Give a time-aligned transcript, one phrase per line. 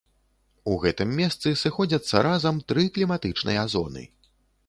[0.71, 4.03] У гэтым месцы сыходзяцца разам тры кліматычныя зоны.